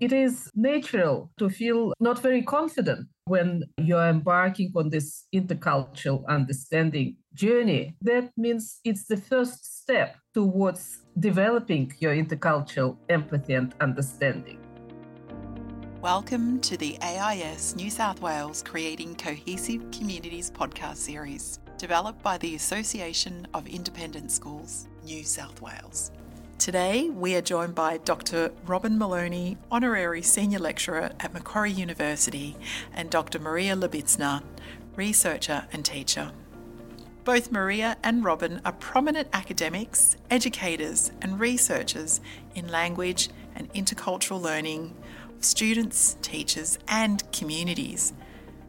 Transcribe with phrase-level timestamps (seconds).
[0.00, 7.16] it is natural to feel not very confident when you're embarking on this intercultural understanding
[7.34, 7.96] journey.
[8.02, 14.60] That means it's the first step towards developing your intercultural empathy and understanding.
[16.00, 22.54] Welcome to the AIS New South Wales Creating Cohesive Communities podcast series, developed by the
[22.54, 26.12] Association of Independent Schools, New South Wales.
[26.58, 28.50] Today, we are joined by Dr.
[28.66, 32.56] Robyn Moloney, Honorary Senior Lecturer at Macquarie University,
[32.92, 33.38] and Dr.
[33.38, 34.42] Maria Lobytsyna,
[34.96, 36.32] Researcher and Teacher.
[37.22, 42.20] Both Maria and Robyn are prominent academics, educators, and researchers
[42.56, 44.96] in language and intercultural learning
[45.36, 48.12] of students, teachers, and communities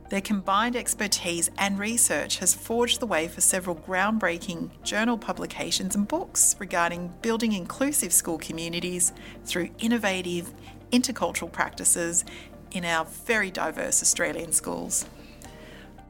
[0.10, 6.08] their combined expertise and research has forged the way for several groundbreaking journal publications and
[6.08, 9.14] books regarding building inclusive school communities
[9.46, 10.52] through innovative
[10.92, 12.26] intercultural practices
[12.72, 15.06] in our very diverse Australian schools.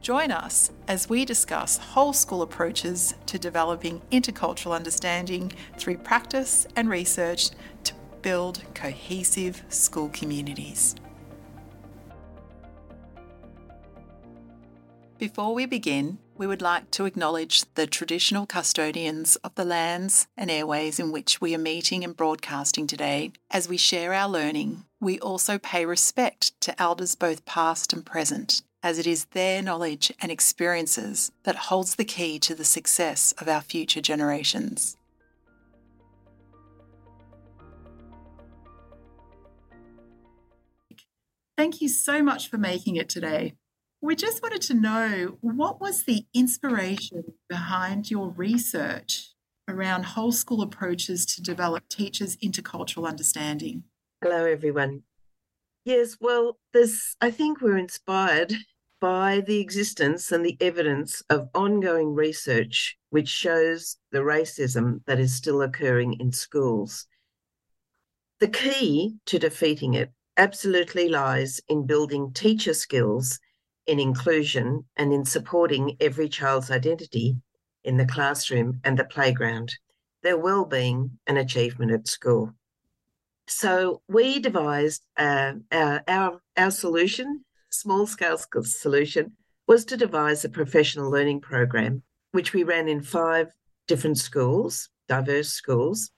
[0.00, 6.88] Join us as we discuss whole school approaches to developing intercultural understanding through practice and
[6.88, 7.50] research
[7.84, 10.94] to build cohesive school communities.
[15.20, 20.50] Before we begin, we would like to acknowledge the traditional custodians of the lands and
[20.50, 23.32] airways in which we are meeting and broadcasting today.
[23.50, 28.62] As we share our learning, we also pay respect to elders both past and present,
[28.82, 33.46] as it is their knowledge and experiences that holds the key to the success of
[33.46, 34.96] our future generations.
[41.58, 43.52] Thank you so much for making it today.
[44.02, 49.34] We just wanted to know what was the inspiration behind your research
[49.68, 53.84] around whole school approaches to develop teachers' intercultural understanding?
[54.22, 55.02] Hello, everyone.
[55.84, 58.54] Yes, well, there's, I think we're inspired
[59.02, 65.34] by the existence and the evidence of ongoing research which shows the racism that is
[65.34, 67.06] still occurring in schools.
[68.40, 73.38] The key to defeating it absolutely lies in building teacher skills
[73.90, 77.34] in inclusion and in supporting every child's identity
[77.82, 79.74] in the classroom and the playground,
[80.22, 82.52] their well-being and achievement at school.
[83.48, 89.32] So we devised uh, our, our, our solution, small-scale solution,
[89.66, 93.48] was to devise a professional learning program, which we ran in five
[93.88, 96.12] different schools, diverse schools.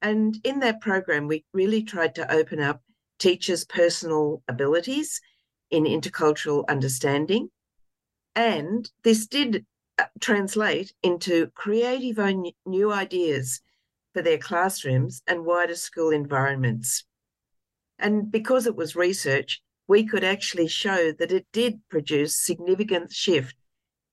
[0.00, 2.82] And in that program, we really tried to open up
[3.18, 5.20] teachers' personal abilities
[5.70, 7.50] in intercultural understanding.
[8.34, 9.64] And this did
[9.98, 12.18] uh, translate into creative
[12.66, 13.60] new ideas
[14.12, 17.04] for their classrooms and wider school environments.
[17.98, 23.56] And because it was research, we could actually show that it did produce significant shift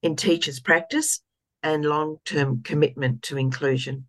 [0.02, 1.22] in teachers' practice
[1.62, 4.08] and long-term commitment to inclusion.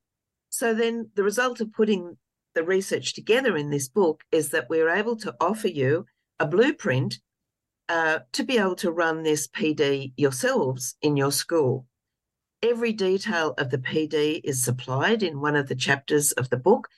[0.51, 2.19] So then the result of putting
[2.55, 6.07] the research together in this book is that we're able to offer you
[6.39, 7.19] a blueprint
[7.89, 11.87] uh, to be able to run this PD yourselves in your school.
[12.63, 16.89] Every detail of the PD is supplied in one of the chapters of the book,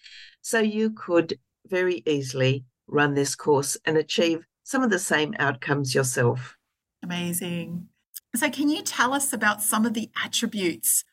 [0.40, 5.94] so you could very easily run this course and achieve some of the same outcomes
[5.94, 6.56] yourself.
[7.02, 7.88] Amazing.
[8.34, 11.04] So, can you tell us about some of the attributes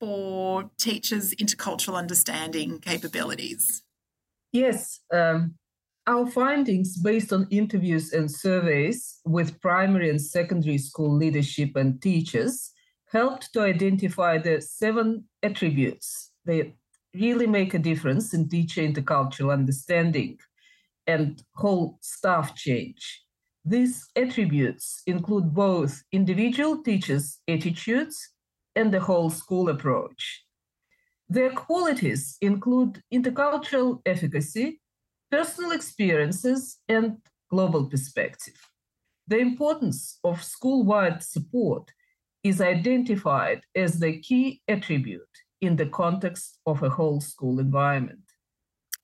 [0.00, 3.82] for teachers' intercultural understanding capabilities?
[4.52, 5.00] Yes.
[5.12, 5.56] Um,
[6.10, 12.72] our findings, based on interviews and surveys with primary and secondary school leadership and teachers,
[13.12, 16.72] helped to identify the seven attributes that
[17.14, 20.36] really make a difference in teacher intercultural understanding
[21.06, 23.22] and whole staff change.
[23.64, 28.16] These attributes include both individual teachers' attitudes
[28.74, 30.44] and the whole school approach.
[31.28, 34.80] Their qualities include intercultural efficacy,
[35.30, 37.18] personal experiences, and
[37.50, 38.54] global perspective.
[39.26, 41.92] The importance of school wide support
[42.42, 45.22] is identified as the key attribute
[45.60, 48.20] in the context of a whole school environment.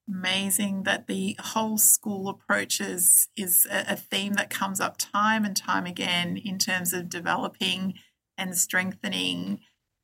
[0.08, 5.84] Amazing that the whole school approaches is a theme that comes up time and time
[5.84, 7.94] again in terms of developing
[8.38, 9.60] and strengthening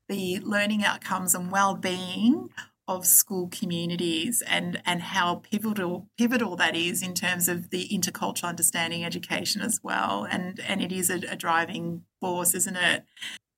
[0.08, 2.48] the learning outcomes and well-being
[2.88, 8.48] of school communities and and how pivotal pivotal that is in terms of the intercultural
[8.48, 10.26] understanding education as well.
[10.30, 13.04] And and it is a, a driving force isn't it?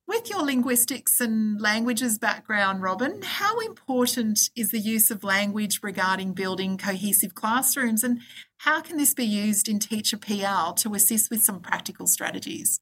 [0.07, 6.35] With your linguistics and languages background, Robyn, how important is the use of language regarding
[6.35, 8.05] building cohesive classrooms?
[8.05, 8.21] And
[8.59, 12.81] how can this be used in teacher PL to assist with some practical strategies?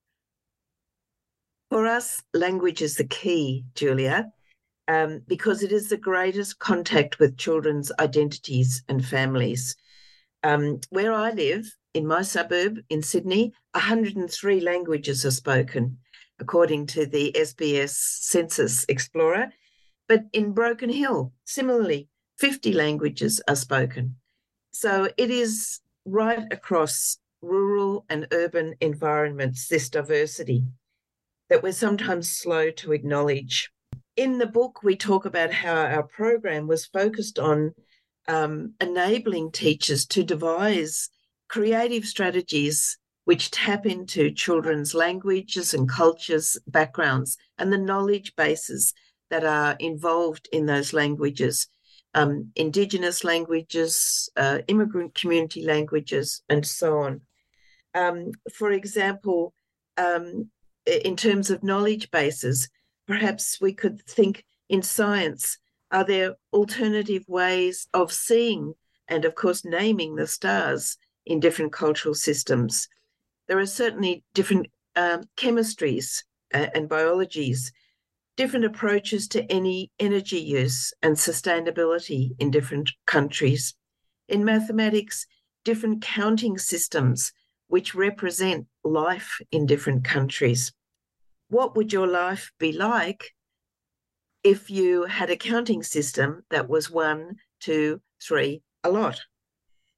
[1.70, 4.32] For us, language is the key, Julia,
[4.88, 9.76] um, because it is the greatest contact with children's identities and families.
[10.43, 15.99] Um, where I live, in my suburb in Sydney, 103 languages are spoken
[16.40, 19.52] according to the SBS Census Explorer.
[20.08, 22.08] But in Broken Hill, similarly,
[22.38, 24.17] 50 languages are spoken.
[24.73, 30.64] So it is right across rural and urban environments, this diversity
[31.49, 33.70] that we're sometimes slow to acknowledge.
[34.17, 37.73] In the book, we talk about how our program was focused on
[38.29, 41.09] um, enabling teachers to devise
[41.49, 48.93] creative strategies which tap into children's languages and cultures, backgrounds, and the knowledge bases
[49.31, 51.69] that are involved in those languages.
[52.14, 57.23] Um, indigenous languages, uh, immigrant community languages, and so on.
[57.94, 59.55] Um, for example,
[59.97, 60.50] um,
[60.85, 62.69] in terms of knowledge bases,
[63.12, 65.59] perhaps we could think in science
[65.91, 68.73] are there alternative ways of seeing
[69.09, 72.88] and, of course, naming the stars in different cultural systems?
[73.49, 74.67] there are certainly different
[74.97, 76.23] um, chemistries
[76.55, 77.73] uh, and biologies,
[78.37, 83.75] different approaches to any energy use and sustainability in different countries.
[84.29, 85.26] In mathematics,
[85.64, 87.32] different counting systems
[87.69, 90.73] which represent life in different countries.
[91.52, 93.34] What would your life be like
[94.43, 99.20] if you had a counting system that was one, two, three, a lot?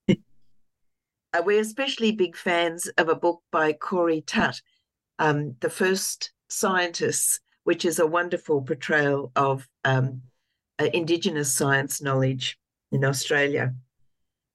[1.33, 4.62] Uh, we're especially big fans of a book by Corey Tutt,
[5.19, 10.23] um, The First Scientists, which is a wonderful portrayal of um,
[10.79, 12.56] uh, Indigenous science knowledge
[12.93, 13.75] in Australia.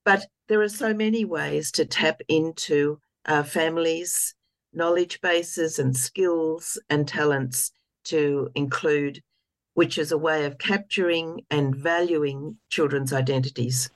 [0.05, 4.35] But there are so many ways to tap into our families'
[4.73, 7.71] knowledge bases and skills and talents
[8.05, 9.21] to include,
[9.73, 13.89] which is a way of capturing and valuing children's identities.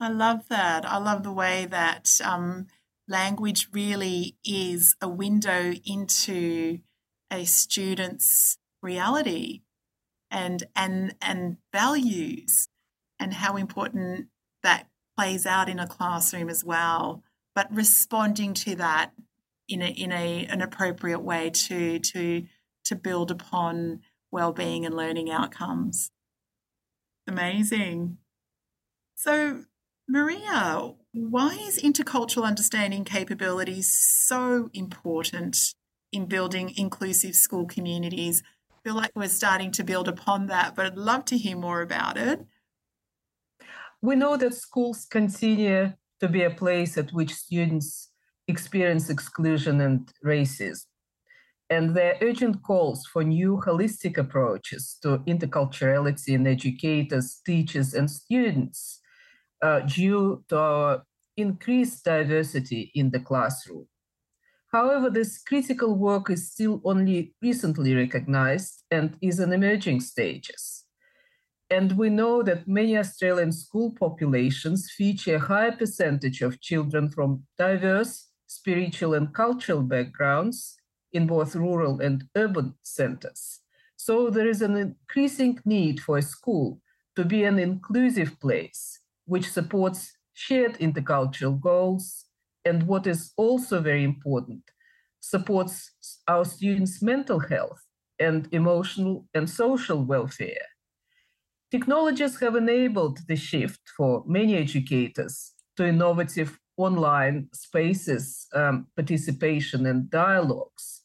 [0.00, 0.84] I love that.
[0.84, 2.66] I love the way that um,
[3.08, 6.80] language really is a window into
[7.30, 9.62] a student's reality
[10.30, 12.68] and and and values
[13.18, 14.26] and how important
[14.62, 17.22] that plays out in a classroom as well
[17.54, 19.12] but responding to that
[19.68, 22.44] in a in a an appropriate way to to
[22.84, 24.00] to build upon
[24.30, 26.10] well-being and learning outcomes
[27.26, 28.18] amazing
[29.14, 29.64] so
[30.08, 35.74] Maria, why is intercultural understanding capabilities so important
[36.12, 38.42] in building inclusive school communities?
[38.70, 41.82] I feel like we're starting to build upon that, but I'd love to hear more
[41.82, 42.44] about it.
[44.02, 48.10] We know that schools continue to be a place at which students
[48.52, 50.86] experience exclusion and racism.
[51.74, 58.10] And there are urgent calls for new holistic approaches to interculturality in educators, teachers, and
[58.10, 59.00] students
[59.62, 61.02] uh, due to our
[61.36, 63.86] increased diversity in the classroom.
[64.70, 70.84] However, this critical work is still only recently recognized and is in emerging stages.
[71.70, 77.44] And we know that many Australian school populations feature a higher percentage of children from
[77.56, 80.76] diverse spiritual and cultural backgrounds
[81.12, 83.60] in both rural and urban centers.
[83.96, 86.80] So there is an increasing need for a school
[87.16, 92.24] to be an inclusive place which supports shared intercultural goals,
[92.64, 94.62] and what is also very important,
[95.20, 95.92] supports
[96.26, 97.82] our students' mental health
[98.18, 100.66] and emotional and social welfare.
[101.70, 110.10] Technologies have enabled the shift for many educators to innovative online spaces, um, participation, and
[110.10, 111.02] dialogues,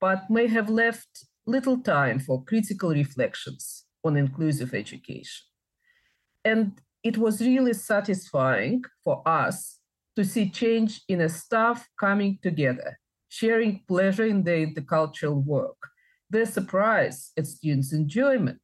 [0.00, 5.44] but may have left little time for critical reflections on inclusive education.
[6.44, 9.78] And it was really satisfying for us
[10.16, 15.76] to see change in a staff coming together, sharing pleasure in their intercultural work,
[16.30, 18.60] their surprise at students' enjoyment.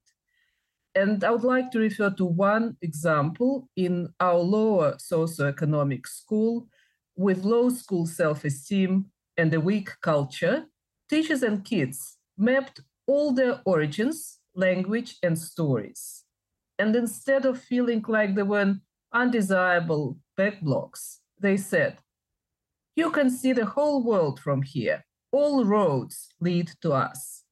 [0.99, 6.69] And I would like to refer to one example in our lower socioeconomic school
[7.17, 10.67] with low school self esteem and a weak culture.
[11.09, 16.25] Teachers and kids mapped all their origins, language, and stories
[16.79, 18.77] and instead of feeling like they were
[19.13, 21.99] undesirable backblocks, they said,
[22.95, 25.05] You can see the whole world from here.
[25.33, 27.45] All roads lead to us.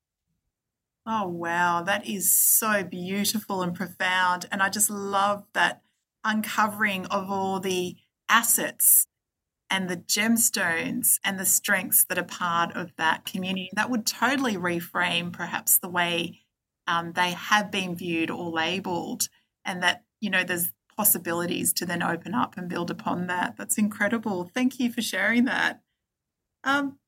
[1.07, 1.83] Oh, wow.
[1.83, 4.47] That is so beautiful and profound.
[4.51, 5.83] And I just love that
[6.25, 7.97] uncovering of all the
[8.29, 9.07] assets
[9.71, 13.71] and the gemstones and the strengths that are part of that community.
[13.75, 16.41] That would totally reframe perhaps the way
[16.89, 19.29] um, they have been viewed or labeled,
[19.65, 23.57] and that, you know, there's possibilities to then open up and build upon that.
[23.57, 24.51] That's incredible.
[24.55, 25.81] Thank you for sharing that.
[26.65, 26.99] Um,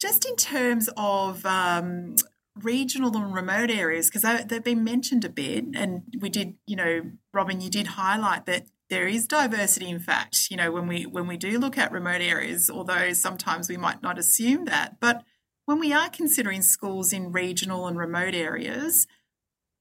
[0.00, 2.16] just in terms of um,
[2.54, 7.02] regional and remote areas, because they've been mentioned a bit, and we did, you know,
[7.32, 9.88] Robyn, you did highlight that there is diversity.
[9.88, 13.68] In fact, you know, when we when we do look at remote areas, although sometimes
[13.68, 15.22] we might not assume that, but
[15.66, 19.06] when we are considering schools in regional and remote areas,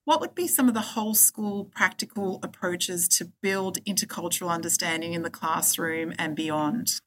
[0.06, 5.24] what would be some of the whole school practical approaches to build intercultural understanding in
[5.24, 7.02] the classroom and beyond?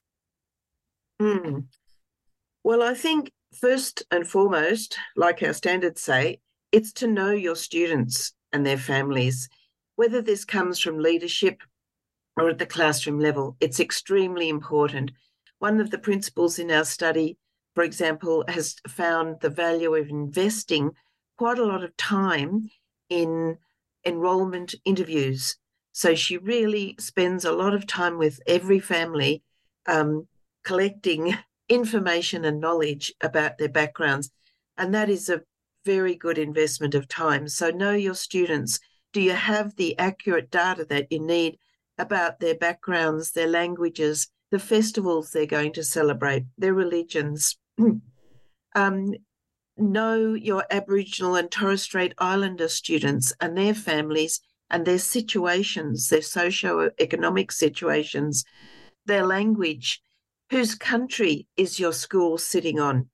[1.21, 1.67] Mm.
[2.65, 6.41] Well, I think first and foremost, like our standards say,
[6.71, 9.49] it's to know your students and their families.
[9.97, 11.63] Whether this comes from leadership
[12.37, 15.13] or at the classroom level, it's extremely important.
[15.59, 17.37] One of the principals in our study,
[17.75, 20.91] for example, has found the value of investing
[21.37, 22.71] quite a lot of time
[23.09, 23.59] in
[24.05, 25.57] enrollment interviews.
[25.93, 29.43] So she really spends a lot of time with every family
[29.87, 30.27] um,
[30.65, 31.37] collecting
[31.69, 34.31] information and knowledge about their backgrounds.
[34.77, 35.43] And that is a
[35.85, 37.49] very good investment of time.
[37.49, 38.79] So, know your students.
[39.13, 41.59] Do you have the accurate data that you need
[41.99, 47.59] about their backgrounds, their languages, the festivals they're going to celebrate, their religions?
[48.75, 49.15] um,
[49.77, 54.41] know your Aboriginal and Torres Strait Islander students and their families
[54.71, 58.45] and their situations, their socio-economic situations,
[59.05, 60.01] their language,
[60.53, 63.09] Whose country is your school sitting on?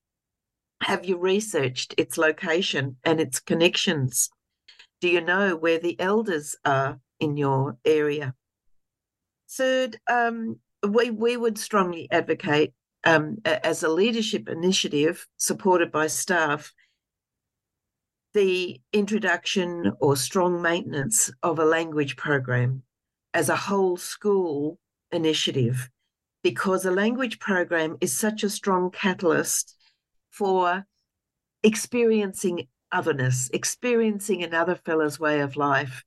[0.82, 4.28] Have you researched its location and its connections?
[5.00, 8.34] Do you know where the elders are in your area?
[9.48, 16.72] Third, um, we, we would strongly advocate um, as a leadership initiative supported by staff
[18.34, 22.82] the introduction or strong maintenance of a language program
[23.32, 24.80] as a whole school
[25.12, 25.88] initiative
[26.48, 29.76] because a language program is such a strong catalyst
[30.30, 30.86] for
[31.62, 36.02] experiencing otherness, experiencing another fellow's way of life,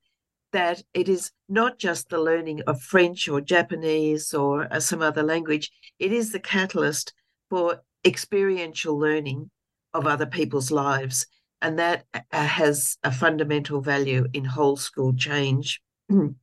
[0.51, 5.21] that it is not just the learning of French or Japanese or uh, some other
[5.21, 5.69] language,
[5.99, 7.13] it is the catalyst
[7.51, 9.51] for experiential learning
[9.93, 11.27] of other people's lives.
[11.61, 15.79] And that uh, has a fundamental value in whole school change.
[16.09, 16.33] and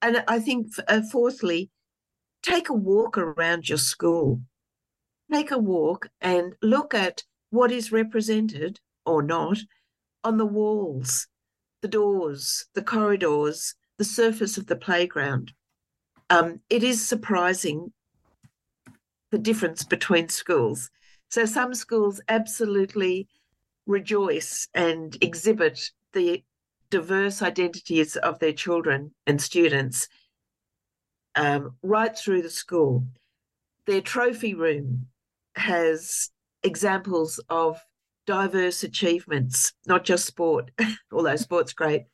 [0.00, 1.70] I think, uh, fourthly,
[2.42, 4.40] take a walk around your school.
[5.32, 9.58] Take a walk and look at what is represented or not
[10.24, 11.26] on the walls,
[11.80, 15.52] the doors, the corridors, the surface of the playground.
[16.30, 17.92] Um, it is surprising
[19.30, 20.90] the difference between schools.
[21.28, 23.28] So some schools absolutely
[23.86, 26.44] rejoice and exhibit the
[26.90, 30.08] diverse identities of their children and students
[31.34, 33.06] um, right through the school.
[33.86, 35.06] Their trophy room
[35.56, 36.30] has
[36.62, 37.80] examples of
[38.26, 40.70] diverse achievements, not just sport,
[41.12, 42.04] although sport's great,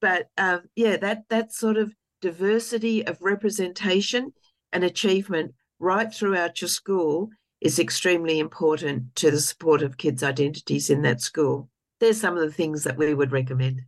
[0.00, 4.32] but um, yeah, that that sort of diversity of representation
[4.72, 10.90] and achievement right throughout your school is extremely important to the support of kids' identities
[10.90, 11.68] in that school.
[12.00, 13.82] There's some of the things that we would recommend.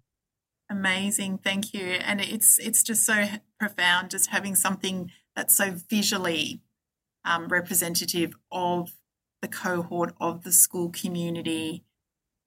[0.75, 1.85] Amazing, thank you.
[1.85, 3.27] And it's it's just so
[3.61, 6.63] profound, just having something that's so visually
[7.25, 8.91] um, representative of
[9.41, 11.85] the cohort of the school community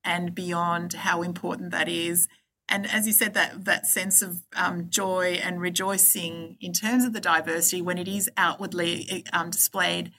[0.03, 0.91] and beyond.
[0.91, 2.27] How important that is,
[2.67, 7.13] and as you said, that that sense of um, joy and rejoicing in terms of
[7.13, 10.12] the diversity when it is outwardly um, displayed,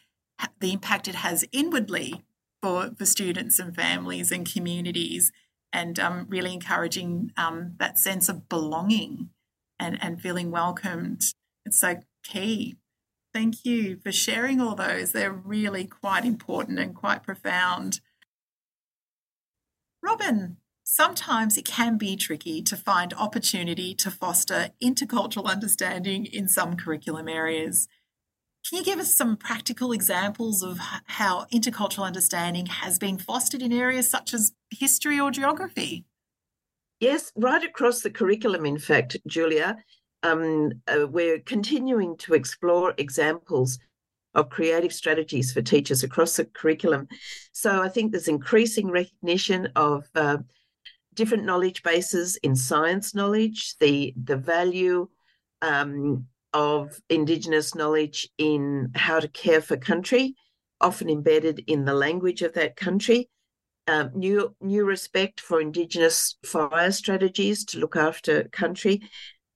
[0.61, 2.25] the impact it has inwardly
[2.63, 5.31] for for students and families and communities
[5.73, 9.31] and um, really encouraging um, that sense of belonging
[9.79, 11.23] and, and feeling welcomed.
[11.65, 12.77] It's so key.
[13.33, 15.13] Thank you for sharing all those.
[15.13, 18.01] They're really quite important and quite profound.
[20.03, 26.77] Robyn, sometimes it can be tricky to find opportunity to foster intercultural understanding in some
[26.77, 27.89] curriculum areas.
[28.69, 33.73] Can you give us some practical examples of how intercultural understanding has been fostered in
[33.73, 36.05] areas such as history or geography?
[37.01, 39.77] Yes, right across the curriculum, in fact, Julia.
[40.23, 43.79] Um, uh, we're continuing to explore examples
[44.35, 47.07] of creative strategies for teachers across the curriculum.
[47.53, 50.39] So I think there's increasing recognition of uh,
[51.15, 55.09] different knowledge bases in science knowledge, the the value
[55.63, 60.35] um, of Indigenous knowledge in how to care for country,
[60.81, 63.29] often embedded in the language of that country.
[63.89, 69.01] Um, new new respect for Indigenous fire strategies to look after country,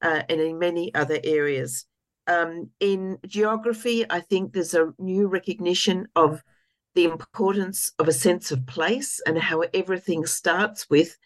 [0.01, 1.85] uh, and in many other areas.
[2.27, 6.43] Um, in geography, I think there's a new recognition of
[6.95, 11.17] the importance of a sense of place and how everything starts with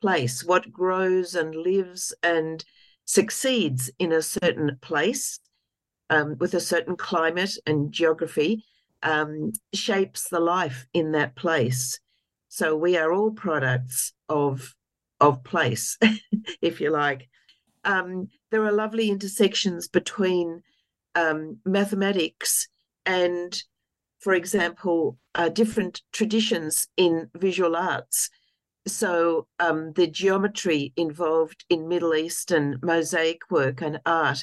[0.00, 2.64] place, what grows and lives and
[3.04, 5.38] succeeds in a certain place
[6.10, 8.64] um, with a certain climate and geography
[9.02, 12.00] um, shapes the life in that place.
[12.56, 14.74] So we are all products of
[15.20, 15.98] of place,
[16.62, 17.28] if you like.
[17.84, 20.62] Um, there are lovely intersections between
[21.14, 22.66] um, mathematics
[23.04, 23.62] and
[24.20, 28.30] for example, uh, different traditions in visual arts.
[28.86, 34.42] So um, the geometry involved in Middle Eastern mosaic work and art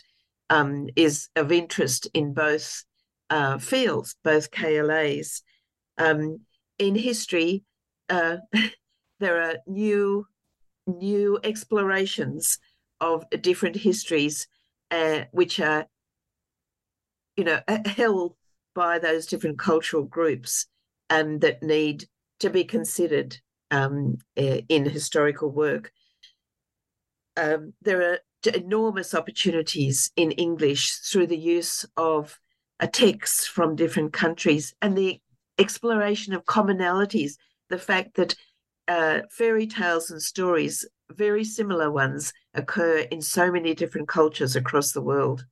[0.51, 2.83] um, is of interest in both
[3.31, 5.41] uh, fields, both KLAs.
[5.97, 6.41] Um,
[6.77, 7.63] in history,
[8.09, 8.37] uh,
[9.19, 10.27] there are new
[10.85, 12.59] new explorations
[12.99, 14.47] of different histories,
[14.91, 15.87] uh, which are,
[17.37, 18.35] you know, held
[18.75, 20.67] by those different cultural groups
[21.09, 22.05] and that need
[22.39, 23.37] to be considered
[23.71, 25.91] um, in historical work.
[27.37, 28.19] Um, there are
[28.53, 32.39] enormous opportunities in English through the use of
[32.79, 35.21] a text from different countries and the
[35.57, 37.37] exploration of commonalities.
[37.73, 38.35] The fact that
[38.87, 44.91] uh, fairy tales and stories, very similar ones, occur in so many different cultures across
[44.91, 45.47] the world.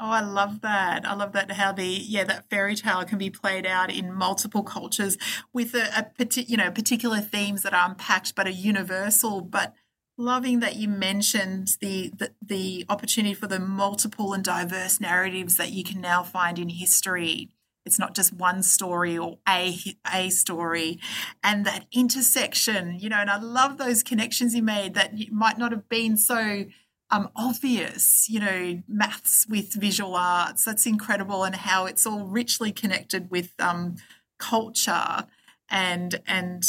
[0.00, 1.06] Oh, I love that.
[1.06, 4.64] I love that how the yeah that fairy tale can be played out in multiple
[4.64, 5.16] cultures
[5.52, 9.40] with a, a you know particular themes that are unpacked but are universal.
[9.40, 9.74] But
[10.18, 15.70] loving that you mentioned the, the the opportunity for the multiple and diverse narratives that
[15.70, 17.50] you can now find in history.
[17.86, 19.76] It's not just one story or a
[20.12, 21.00] a story,
[21.42, 22.98] and that intersection.
[22.98, 26.64] You know, and I love those connections you made that might not have been so
[27.10, 30.64] um, obvious, you know, maths with visual arts.
[30.64, 33.96] That's incredible, and how it's all richly connected with um,
[34.38, 35.26] culture
[35.70, 36.64] and and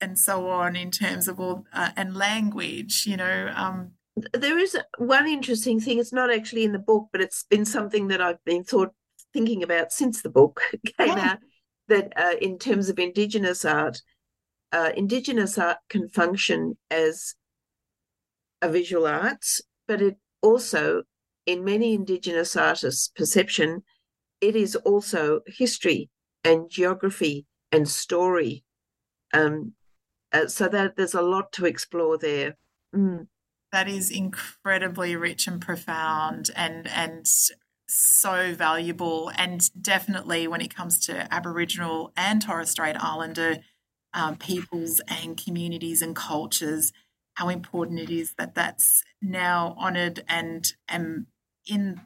[0.00, 3.04] and so on in terms of all uh, and language.
[3.06, 3.92] You know, um,
[4.32, 5.98] there is one interesting thing.
[5.98, 8.92] It's not actually in the book, but it's been something that I've been thought
[9.36, 10.60] thinking about since the book
[10.98, 11.32] came yeah.
[11.32, 11.38] out.
[11.88, 14.02] That uh, in terms of Indigenous art,
[14.72, 17.34] uh, Indigenous art can function as
[18.60, 21.02] a visual arts but it also,
[21.46, 23.82] in many Indigenous artists' perception,
[24.40, 26.10] it is also history
[26.44, 28.64] and geography and story.
[29.32, 29.72] Um,
[30.32, 32.56] uh, so that there's a lot to explore there.
[32.94, 33.28] Mm.
[33.72, 37.26] That is incredibly rich and profound, and and
[37.86, 39.30] so valuable.
[39.36, 43.58] And definitely, when it comes to Aboriginal and Torres Strait Islander
[44.14, 46.92] um, peoples and communities and cultures,
[47.34, 51.26] how important it is that that's now honoured and and
[51.66, 52.00] in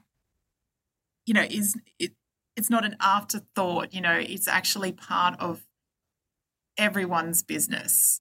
[1.24, 2.12] you know is it
[2.56, 5.64] it's not an afterthought you know it's actually part of
[6.76, 8.20] everyone's business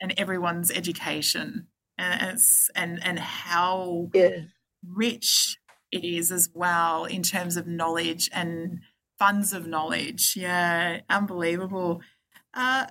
[0.00, 1.66] and everyone's education
[1.98, 2.38] and
[2.74, 4.42] and and how yeah.
[4.86, 5.58] rich
[5.92, 8.80] it is as well in terms of knowledge and
[9.18, 12.00] funds of knowledge yeah unbelievable
[12.54, 12.86] uh,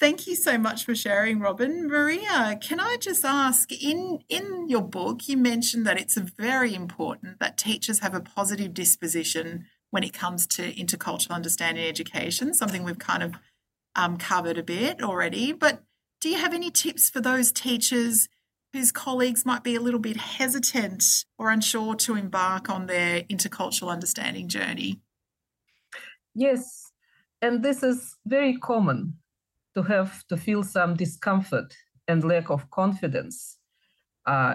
[0.00, 1.88] Thank you so much for sharing, Robyn.
[1.88, 7.40] Maria, can I just ask in in your book you mentioned that it's very important
[7.40, 13.00] that teachers have a positive disposition when it comes to intercultural understanding education, something we've
[13.00, 13.34] kind of
[13.96, 15.52] um, covered a bit already.
[15.52, 15.82] But
[16.20, 18.28] do you have any tips for those teachers
[18.72, 23.90] whose colleagues might be a little bit hesitant or unsure to embark on their intercultural
[23.90, 25.00] understanding journey?
[26.34, 26.92] Yes,
[27.40, 29.14] and this is very common
[29.74, 31.74] to have to feel some discomfort
[32.06, 33.58] and lack of confidence
[34.26, 34.54] uh,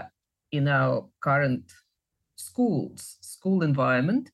[0.52, 1.72] in our current
[2.36, 4.32] schools, school environment.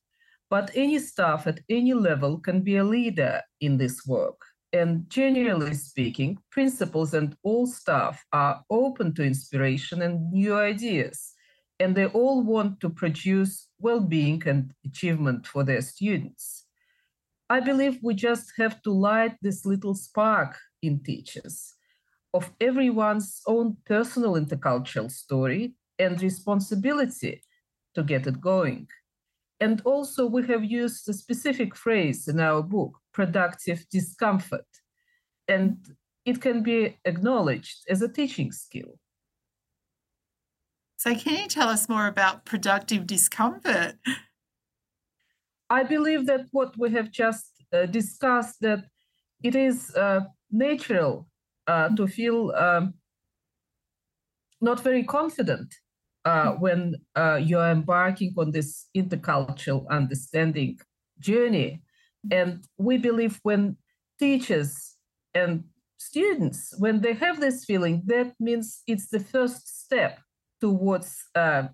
[0.48, 4.40] But any staff at any level can be a leader in this work.
[4.72, 11.32] And generally speaking, principals and all staff are open to inspiration and new ideas.
[11.80, 16.66] And they all want to produce well being and achievement for their students.
[17.48, 21.74] I believe we just have to light this little spark in teachers
[22.32, 27.42] of everyone's own personal intercultural story and responsibility
[27.94, 28.86] to get it going.
[29.58, 34.66] And also, we have used a specific phrase in our book, productive discomfort.
[35.48, 35.76] And
[36.24, 38.98] it can be acknowledged as a teaching skill.
[40.96, 43.94] So, can you tell us more about productive discomfort?
[45.70, 48.84] I believe that what we have just uh, discussed that
[49.42, 50.20] it is uh,
[50.50, 51.26] natural
[51.66, 52.94] uh, to feel um,
[54.60, 55.74] not very confident
[56.24, 60.78] uh, when uh, you're embarking on this intercultural understanding
[61.18, 61.82] journey.
[62.30, 63.76] And we believe when
[64.18, 64.96] teachers
[65.34, 65.64] and
[65.98, 70.18] students, when they have this feeling, that means it's the first step
[70.60, 71.68] towards uh,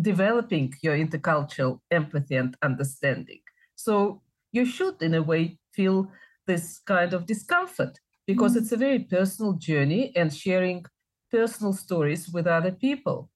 [0.00, 3.40] developing your intercultural empathy and understanding.
[3.74, 6.10] So you should, in a way, feel
[6.46, 8.58] this kind of discomfort because mm.
[8.58, 10.84] it's a very personal journey and sharing
[11.30, 13.30] personal stories with other people.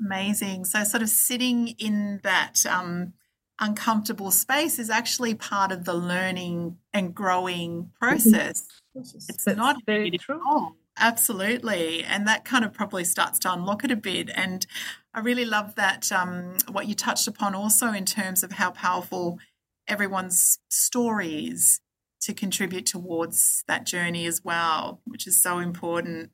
[0.00, 0.64] Amazing.
[0.64, 3.12] So, sort of sitting in that um,
[3.60, 8.66] uncomfortable space is actually part of the learning and growing process.
[8.94, 10.74] It's That's not very true.
[10.98, 12.02] Absolutely.
[12.02, 14.30] And that kind of probably starts to unlock it a bit.
[14.34, 14.66] And
[15.14, 19.38] I really love that um, what you touched upon also in terms of how powerful
[19.88, 21.80] everyone's stories
[22.22, 26.30] to contribute towards that journey as well, which is so important.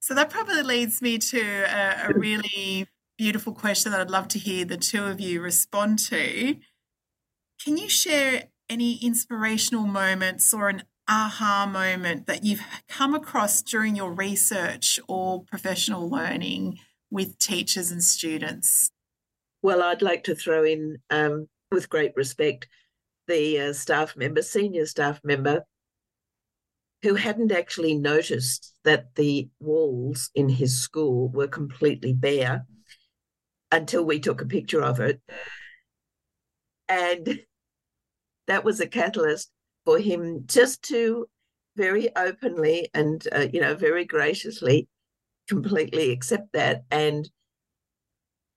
[0.00, 4.38] So that probably leads me to a, a really beautiful question that I'd love to
[4.38, 6.56] hear the two of you respond to.
[7.62, 13.94] Can you share any inspirational moments or an aha moment that you've come across during
[13.94, 16.78] your research or professional learning
[17.10, 18.90] with teachers and students?
[19.62, 22.68] Well, I'd like to throw in, um, with great respect,
[23.28, 25.64] the uh, staff member, senior staff member,
[27.02, 32.66] who hadn't actually noticed that the walls in his school were completely bare
[33.74, 35.20] until we took a picture of it.
[36.88, 37.40] And
[38.46, 39.50] that was a catalyst
[39.84, 41.26] for him just to
[41.76, 44.86] very openly and, uh, you know, very graciously
[45.48, 47.28] completely accept that and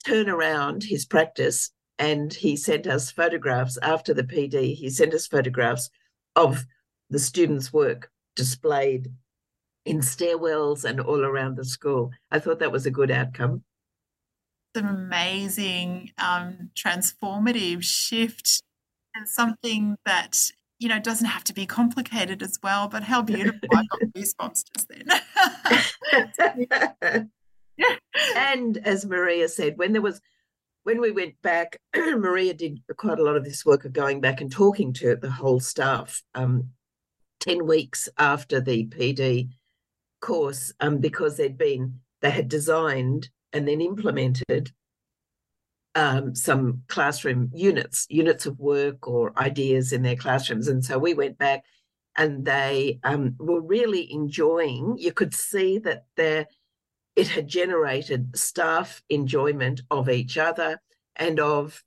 [0.05, 1.71] turn around his practice.
[1.97, 5.89] And he sent us photographs after the PD, he sent us photographs
[6.35, 6.63] of
[7.09, 9.07] the students' work displayed
[9.83, 12.11] in stairwells and all around the school.
[12.29, 13.63] I thought that was a good outcome
[14.77, 18.63] an amazing um, transformative shift
[19.13, 23.67] and something that you know doesn't have to be complicated as well but how beautiful
[23.73, 24.87] i got goosebumps just
[26.89, 27.29] then.
[28.35, 30.21] And as maria said when there was
[30.83, 34.41] when we went back maria did quite a lot of this work of going back
[34.41, 36.69] and talking to the whole staff um,
[37.41, 39.49] 10 weeks after the pd
[40.21, 44.71] course um, because they'd been they had designed and then implemented
[45.95, 50.67] um, some classroom units, units of work or ideas in their classrooms.
[50.67, 51.63] And so we went back
[52.15, 56.47] and they um, were really enjoying, you could see that there,
[57.15, 60.79] it had generated staff enjoyment of each other
[61.15, 61.83] and of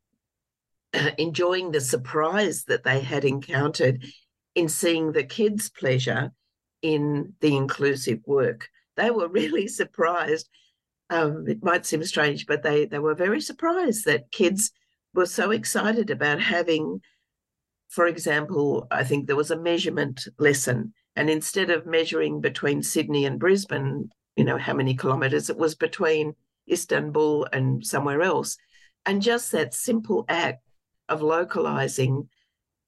[0.92, 4.04] uh, enjoying the surprise that they had encountered
[4.56, 6.32] in seeing the kids' pleasure
[6.82, 8.68] in the inclusive work.
[8.96, 10.48] They were really surprised
[11.10, 14.70] um, it might seem strange, but they they were very surprised that kids
[15.12, 17.00] were so excited about having,
[17.88, 23.26] for example, I think there was a measurement lesson, and instead of measuring between Sydney
[23.26, 26.34] and Brisbane, you know how many kilometres, it was between
[26.70, 28.56] Istanbul and somewhere else,
[29.04, 30.62] and just that simple act
[31.08, 32.28] of localizing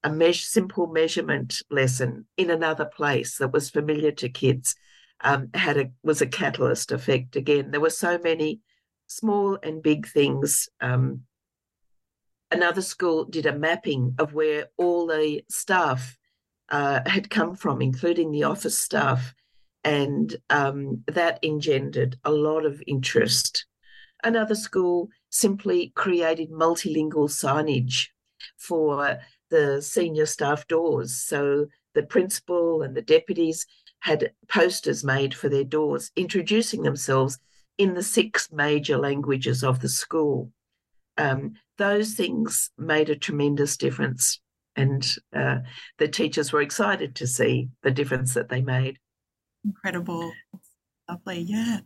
[0.03, 4.75] a simple measurement lesson in another place that was familiar to kids
[5.23, 7.71] um, had a was a catalyst effect again.
[7.71, 8.59] There were so many
[9.07, 10.69] small and big things.
[10.81, 11.21] Um,
[12.51, 16.17] another school did a mapping of where all the staff
[16.69, 19.33] uh, had come from, including the office staff,
[19.83, 23.65] and um, that engendered a lot of interest.
[24.23, 28.07] Another school simply created multilingual signage
[28.57, 31.13] for the senior staff doors.
[31.13, 33.65] So the principal and the deputies
[34.03, 37.39] had posters made for their doors introducing themselves
[37.77, 40.51] in the six major languages of the school.
[41.17, 44.41] Um, those things made a tremendous difference,
[44.75, 45.59] and uh,
[45.99, 48.99] the teachers were excited to see the difference that they made.
[49.63, 50.33] Incredible.
[51.07, 51.79] Lovely, yeah.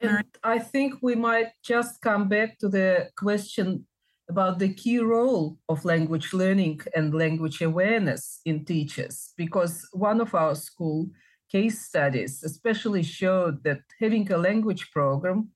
[0.00, 3.86] And I think we might just come back to the question
[4.28, 10.34] about the key role of language learning and language awareness in teachers, because one of
[10.34, 11.08] our school
[11.52, 15.48] case studies especially showed that having a language program,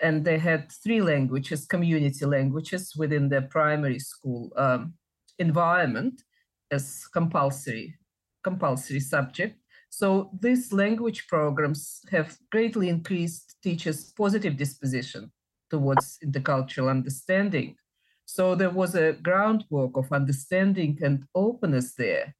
[0.00, 4.94] and they had three languages, community languages within the primary school um,
[5.38, 6.22] environment
[6.70, 7.94] as compulsory,
[8.42, 9.56] compulsory subject,
[9.90, 15.32] So these language programs have greatly increased teachers' positive disposition
[15.68, 17.76] towards intercultural understanding.
[18.24, 22.34] So there was a groundwork of understanding and openness there.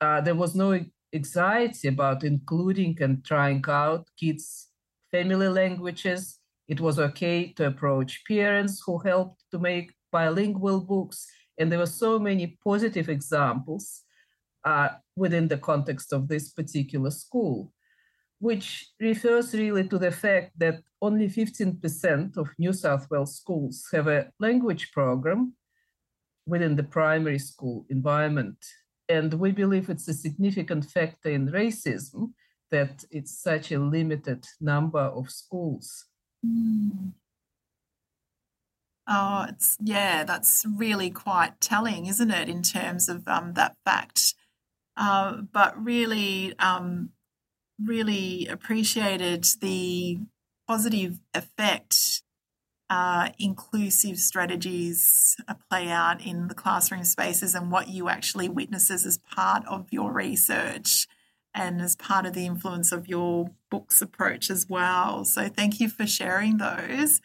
[0.00, 0.80] Uh, there was no
[1.14, 4.68] anxiety about including and trying out kids'
[5.10, 6.38] family languages.
[6.66, 11.26] It was okay to approach parents who helped to make bilingual books.
[11.58, 14.02] And there were so many positive examples
[14.64, 17.72] uh, within the context of this particular school,
[18.40, 24.08] which refers really to the fact that only 15% of New South Wales schools have
[24.08, 25.54] a language program
[26.46, 28.58] within the primary school environment.
[29.08, 32.32] And we believe it's a significant factor in racism
[32.70, 36.06] that it's such a limited number of schools.
[36.44, 37.12] Mm.
[39.06, 44.34] Oh, it's yeah, that's really quite telling, isn't it, in terms of um, that fact
[44.96, 47.10] uh, but really, um,
[47.82, 50.18] really appreciated the
[50.68, 52.22] positive effect
[52.90, 55.36] uh, inclusive strategies
[55.70, 60.12] play out in the classroom spaces and what you actually witnesses as part of your
[60.12, 61.06] research
[61.54, 65.24] and as part of the influence of your book's approach as well.
[65.24, 67.20] So thank you for sharing those.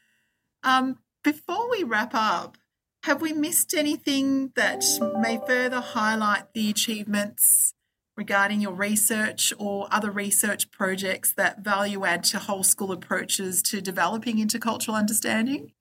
[0.64, 2.58] Um, before we wrap up,
[3.04, 4.84] have we missed anything that
[5.20, 7.74] may further highlight the achievements
[8.20, 13.80] regarding your research or other research projects that value add to whole school approaches to
[13.80, 15.72] developing intercultural understanding?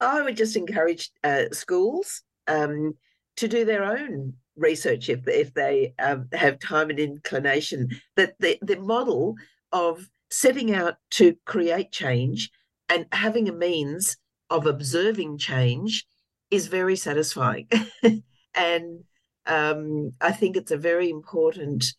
[0.00, 2.94] I would just encourage uh, schools um,
[3.36, 7.88] to do their own research if, if they um, have time and inclination.
[8.16, 9.36] That the, the model
[9.70, 12.50] of setting out to create change
[12.88, 14.16] and having a means
[14.50, 16.04] of observing change
[16.50, 17.68] is very satisfying.
[18.56, 19.04] and
[19.46, 21.94] um, I think it's a very important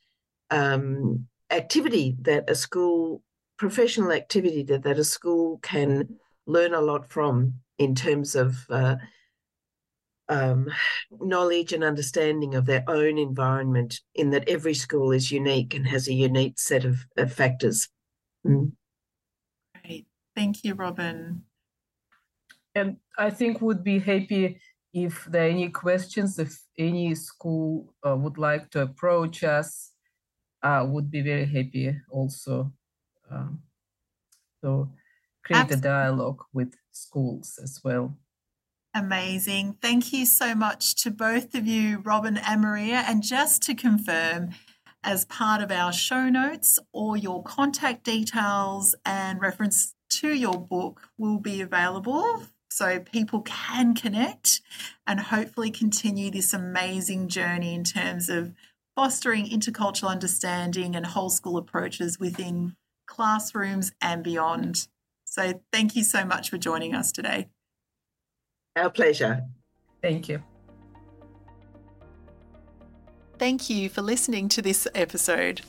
[0.50, 3.24] um, activity that a school,
[3.58, 8.96] professional activity that, that a school can learn a lot from in terms of uh,
[10.30, 10.70] um,
[11.20, 16.08] knowledge and understanding of their own environment, in that every school is unique and has
[16.08, 17.88] a unique set of, of factors.
[18.46, 18.74] Mm.
[19.84, 20.06] Great.
[20.36, 21.42] Thank you, Robyn
[22.78, 24.60] and I think would be happy
[24.94, 29.92] if there are any questions, if any school uh, would like to approach us,
[30.64, 32.72] uh, would be very happy also.
[33.30, 33.60] Um,
[34.62, 34.92] so
[35.44, 35.90] create Absolutely.
[35.90, 38.18] a dialogue with schools as well.
[38.94, 39.78] Amazing.
[39.82, 43.04] Thank you so much to both of you, Robyn and Maria.
[43.08, 44.50] And just to confirm,
[45.04, 51.10] as part of our show notes, all your contact details and reference to your book
[51.18, 52.42] will be available
[52.78, 54.62] so people can connect
[55.08, 58.54] and hopefully continue this amazing journey in terms of
[58.96, 62.76] fostering intercultural understanding and whole school approaches within
[63.08, 64.88] classrooms and beyond.
[65.26, 67.50] So, thank you so much for joining us today.
[68.76, 69.46] Our pleasure.
[70.04, 70.44] Thank you.
[73.40, 75.62] Thank you for listening to this episode.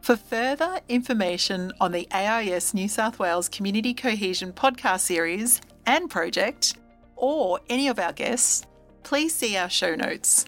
[0.00, 6.74] For further information on the AIS New South Wales Community Cohesion podcast series and project,
[7.16, 8.66] or any of our guests,
[9.02, 10.46] please see our show notes.